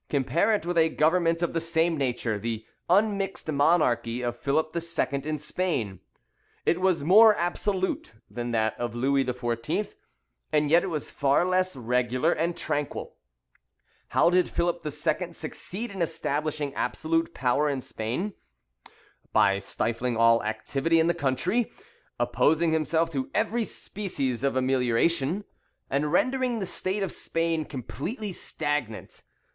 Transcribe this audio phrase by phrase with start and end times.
[0.09, 4.81] Compare it with a government of the same nature, the unmixed monarchy of Philip II.
[5.25, 5.99] in Spain;
[6.65, 9.93] it was more absolute than that of Louis XIV.,
[10.51, 13.15] and yet it was far less regular and tranquil.
[14.07, 15.33] How did Philip II.
[15.33, 18.33] succeed in establishing absolute power in Spain?
[19.31, 21.71] By stifling all activity in the country,
[22.19, 25.43] opposing himself to every species of amelioration,
[25.91, 29.21] and rendering the state of Spain completely stagnant.